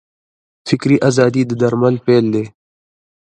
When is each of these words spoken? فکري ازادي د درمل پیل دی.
فکري 0.67 0.97
ازادي 1.09 1.41
د 1.47 1.51
درمل 1.61 1.95
پیل 2.05 2.25
دی. 2.33 2.45